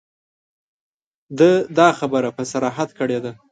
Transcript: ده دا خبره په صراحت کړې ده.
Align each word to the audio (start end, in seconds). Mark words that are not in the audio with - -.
ده 1.39 1.49
دا 1.77 1.87
خبره 1.99 2.29
په 2.37 2.43
صراحت 2.51 2.89
کړې 2.99 3.19
ده. 3.23 3.31